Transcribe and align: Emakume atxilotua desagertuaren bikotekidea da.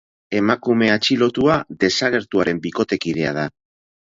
Emakume 0.37 0.87
atxilotua 0.93 1.57
desagertuaren 1.85 2.63
bikotekidea 2.65 3.37
da. 3.41 3.49